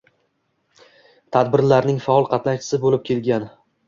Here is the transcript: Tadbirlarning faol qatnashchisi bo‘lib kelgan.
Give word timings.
Tadbirlarning 1.37 1.99
faol 2.05 2.25
qatnashchisi 2.31 2.81
bo‘lib 2.87 3.05
kelgan. 3.11 3.47